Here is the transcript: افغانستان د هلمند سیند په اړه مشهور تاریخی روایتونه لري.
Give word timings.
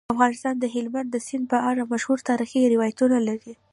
افغانستان 0.13 0.55
د 0.59 0.65
هلمند 0.75 1.13
سیند 1.27 1.45
په 1.51 1.57
اړه 1.69 1.89
مشهور 1.91 2.19
تاریخی 2.29 2.71
روایتونه 2.73 3.17
لري. 3.27 3.53